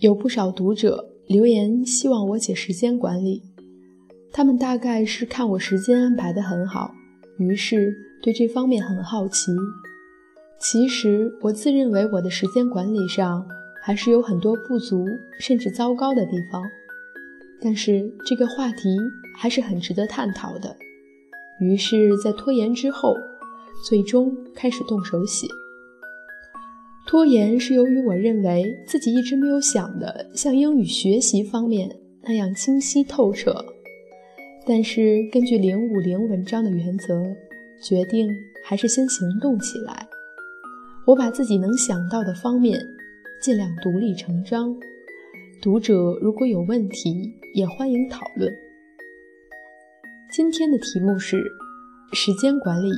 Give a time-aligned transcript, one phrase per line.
[0.00, 3.42] 有不少读者留言希望我写时间管理，
[4.32, 6.90] 他们大概是看我时间安排的很好，
[7.38, 9.52] 于是对这方面很好奇。
[10.58, 13.46] 其实我自认为我的时间管理上
[13.82, 15.04] 还是有很多不足
[15.38, 16.62] 甚至糟糕的地方，
[17.60, 18.96] 但是这个话题
[19.36, 20.74] 还是很值得探讨的。
[21.60, 23.14] 于是，在拖延之后，
[23.86, 25.46] 最终开始动手写。
[27.10, 31.90] 拖延是由于我认为自己一直没有想的像英语学习方面
[32.22, 33.64] 那样清晰透彻，
[34.64, 37.20] 但是根据零五零文章的原则，
[37.82, 38.30] 决定
[38.64, 40.06] 还是先行动起来。
[41.04, 42.80] 我把自己能想到的方面
[43.42, 44.72] 尽量独立成章。
[45.60, 48.48] 读者如果有问题，也欢迎讨论。
[50.30, 51.42] 今天的题目是：
[52.12, 52.92] 时间管理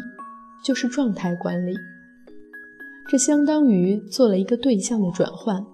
[0.63, 1.73] 就是状态管理。
[3.09, 5.65] 这相当于做了一个对象的转换。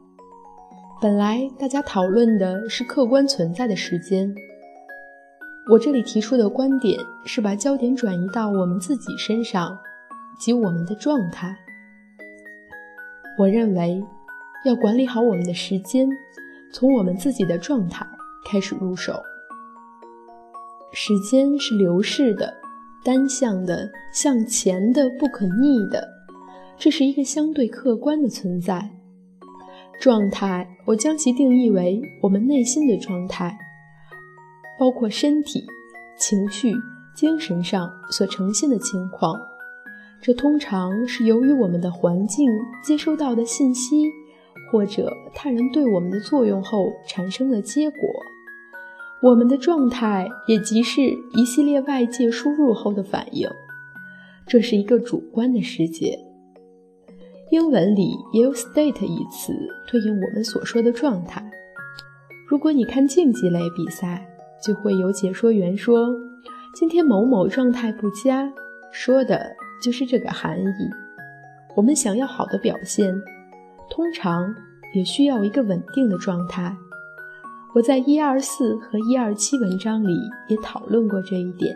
[1.01, 4.35] 本来大家讨论的是客观存在的时间，
[5.71, 9.79] 我这里提出的观点是把焦点转移到我们自己身上，
[10.41, 11.57] 即我们的状态。
[13.39, 14.03] 我认为，
[14.65, 16.09] 要管理好我们的时间，
[16.73, 18.05] 从我们自己的状态
[18.51, 19.23] 开始入手。
[20.93, 22.53] 时间是流逝的、
[23.05, 26.09] 单向的、向前的、不可逆的，
[26.79, 28.91] 这是一个相对客观的存在。
[30.01, 33.59] 状态，我将其定义为我们内心的状态，
[34.79, 35.67] 包括身体、
[36.17, 36.73] 情绪、
[37.17, 39.35] 精神上所呈现的情况。
[40.23, 42.49] 这通常是由于我们的环境
[42.81, 44.09] 接收到的信息，
[44.71, 47.99] 或者他人对我们的作用后产生的结果。
[49.21, 51.03] 我们的状态也即是
[51.35, 53.49] 一系列外界输入后的反应，
[54.47, 56.28] 这是一个主观的世界。
[57.51, 59.55] 英文里也有 “state” 一词
[59.91, 61.43] 对应我们所说的状态。
[62.47, 64.27] 如果你看竞技类比赛，
[64.63, 66.15] 就会有解说员说
[66.77, 68.53] ：“今天某某状态不佳”，
[68.93, 70.91] 说的就是这个含义。
[71.75, 73.15] 我们想要好的表现，
[73.89, 74.55] 通常
[74.95, 76.77] 也需要一个稳定的状态。
[77.75, 81.75] 我在一二四和一二七文章里也讨论过这一点。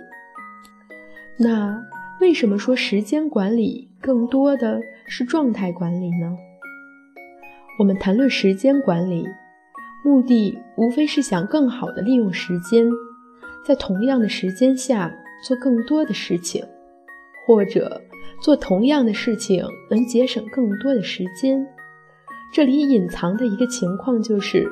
[1.38, 1.82] 那
[2.20, 6.36] 为什么说时间管理更多的是状态管理呢？
[7.78, 9.26] 我们谈论时间管理，
[10.04, 12.90] 目的无非是想更好的利用时间，
[13.64, 15.10] 在同样的时间下
[15.46, 16.64] 做更多的事情，
[17.46, 18.02] 或者
[18.42, 21.66] 做同样的事情能节省更多的时间。
[22.52, 24.68] 这里隐藏的一个情况就是。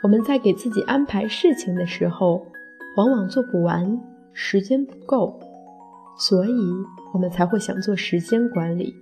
[0.00, 2.46] 我们在给自己安排事情的时候，
[2.96, 4.00] 往往做不完，
[4.32, 5.40] 时间不够，
[6.18, 6.74] 所以
[7.14, 8.94] 我们才会想做时间管理。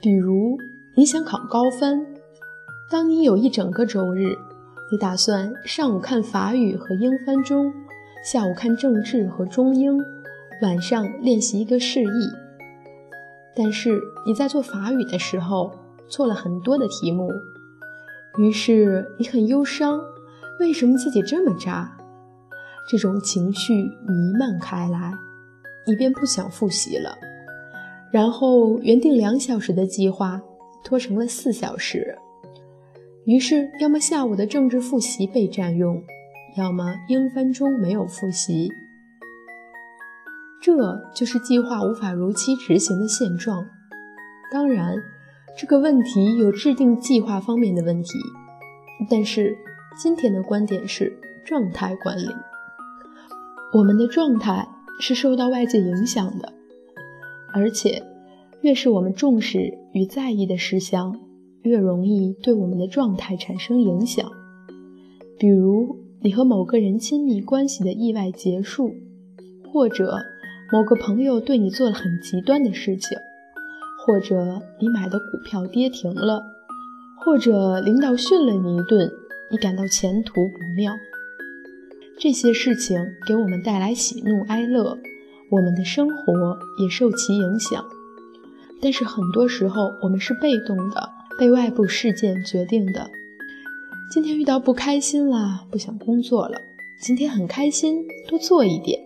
[0.00, 0.56] 比如，
[0.94, 2.06] 你想考高分，
[2.90, 4.36] 当你有一整个周日，
[4.92, 7.72] 你打算上午看法语和英翻中，
[8.24, 9.98] 下午看政治和中英，
[10.62, 12.30] 晚上练习一个释义。
[13.56, 15.72] 但是你在做法语的时候，
[16.08, 17.28] 错了很多的题目。
[18.36, 20.00] 于是你很忧伤，
[20.60, 21.96] 为什么自己这么渣？
[22.90, 25.14] 这种情绪弥漫开来，
[25.86, 27.16] 你便不想复习了。
[28.12, 30.40] 然后原定两小时的计划
[30.84, 32.18] 拖成了四小时。
[33.24, 36.02] 于是要么下午的政治复习被占用，
[36.56, 38.72] 要么英翻中没有复习。
[40.62, 43.66] 这就是计划无法如期执行的现状。
[44.52, 44.96] 当然。
[45.56, 48.18] 这个问题有制定计划方面的问题，
[49.08, 49.56] 但是
[49.96, 52.26] 今天的观点是状态管理。
[53.72, 54.66] 我们的状态
[55.00, 56.52] 是受到外界影响的，
[57.52, 58.02] 而且
[58.62, 61.18] 越是我们重视与在意的事项，
[61.62, 64.30] 越容易对我们的状态产生影响。
[65.38, 68.92] 比如你和某个人亲密关系的意外结束，
[69.72, 70.16] 或者
[70.72, 73.18] 某个朋友对你做了很极端的事情。
[74.06, 76.42] 或者你买的股票跌停了，
[77.24, 79.10] 或者领导训了你一顿，
[79.50, 80.92] 你感到前途不妙。
[82.18, 84.96] 这些事情给我们带来喜怒哀乐，
[85.50, 87.84] 我们的生活也受其影响。
[88.80, 93.10] 但是很多时候我们是被动的，被外部事件决定的。
[94.12, 96.56] 今天遇到不开心了，不想工作了；
[97.00, 99.00] 今天很开心，多做一点。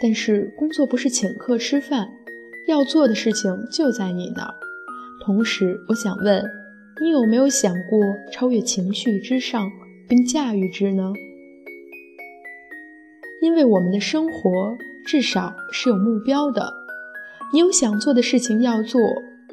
[0.00, 2.08] 但是工作不是请客吃饭。
[2.66, 4.54] 要做的事情就在你那儿。
[5.22, 6.42] 同时，我想问
[7.02, 8.00] 你有没有想过
[8.32, 9.70] 超越情绪之上，
[10.08, 11.12] 并驾驭之呢？
[13.44, 14.50] 因为我们的生活
[15.04, 16.72] 至少是有目标的，
[17.52, 18.98] 你有想做的事情要做，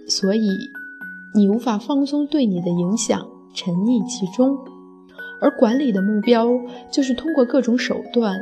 [0.07, 0.71] 所以
[1.35, 4.57] 你无法放松对你的影响，沉溺其中。
[5.41, 6.47] 而管理的目标
[6.89, 8.39] 就是通过各种手段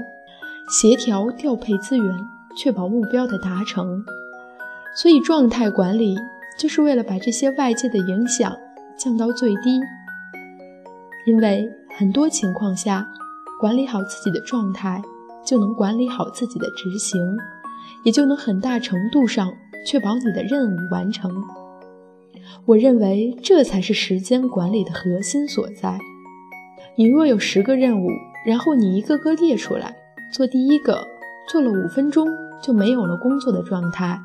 [0.70, 2.06] 协调调配资源，
[2.56, 4.06] 确保目标的达成。
[4.96, 6.16] 所以，状态管理
[6.60, 8.56] 就是为了把这些外界的影响
[8.96, 9.80] 降到最低。
[11.26, 11.68] 因为
[11.98, 13.08] 很多情况下，
[13.60, 15.02] 管理好自己的状态，
[15.50, 17.20] 就能管理好自己的执行，
[18.04, 19.52] 也就能很大程度上
[19.84, 21.44] 确保你的任务完成。
[22.66, 25.98] 我认为这才是时间管理的核心所在。
[26.96, 28.10] 你若有十个任务，
[28.46, 29.96] 然后你一个个列出来，
[30.32, 31.08] 做第一个
[31.50, 32.28] 做了五分钟
[32.62, 34.22] 就没有了工作的状态，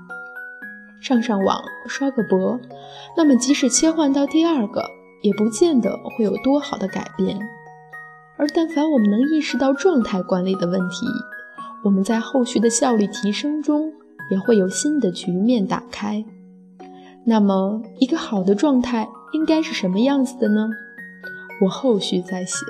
[1.00, 2.60] 上上网刷个博，
[3.16, 4.84] 那么即使切换到第二个，
[5.22, 7.38] 也不见得会有多好的改变。
[8.44, 11.06] 而但凡我们能意识到状态管理的问题，
[11.82, 13.90] 我们在后续的效率提升中
[14.30, 16.22] 也会有新的局面打开。
[17.24, 20.68] 那么，一个好的状态应该是什么样子的呢？
[21.62, 22.66] 我后续再写。